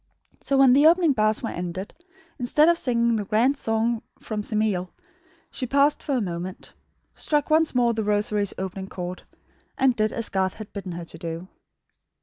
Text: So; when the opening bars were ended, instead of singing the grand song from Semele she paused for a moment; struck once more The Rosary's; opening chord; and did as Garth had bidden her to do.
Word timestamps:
So; 0.39 0.57
when 0.57 0.73
the 0.73 0.87
opening 0.87 1.13
bars 1.13 1.43
were 1.43 1.49
ended, 1.51 1.93
instead 2.39 2.67
of 2.67 2.77
singing 2.79 3.17
the 3.17 3.23
grand 3.23 3.55
song 3.55 4.01
from 4.17 4.41
Semele 4.41 4.91
she 5.51 5.67
paused 5.67 6.01
for 6.01 6.15
a 6.15 6.21
moment; 6.21 6.73
struck 7.13 7.51
once 7.51 7.75
more 7.75 7.93
The 7.93 8.03
Rosary's; 8.03 8.55
opening 8.57 8.87
chord; 8.89 9.21
and 9.77 9.95
did 9.95 10.11
as 10.11 10.29
Garth 10.29 10.55
had 10.55 10.73
bidden 10.73 10.93
her 10.93 11.05
to 11.05 11.17
do. 11.19 11.47